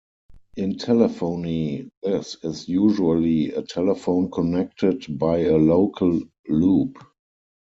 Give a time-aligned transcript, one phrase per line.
[0.57, 6.97] In telephony, this is usually a telephone connected by a local loop.